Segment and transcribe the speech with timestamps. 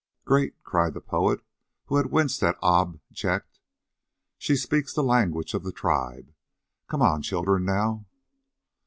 [0.25, 1.41] "Great!" cried the poet,
[1.85, 3.59] who had winced at ob ject.
[4.39, 6.33] "She speaks the language of the tribe!
[6.87, 8.07] Come on, children now!"